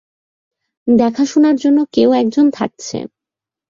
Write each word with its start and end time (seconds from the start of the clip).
দেখা-শুনার 0.87 1.55
জন্য 1.55 1.79
কেউ 1.93 2.09
একজন 2.13 2.45
থাকছে। 2.51 2.97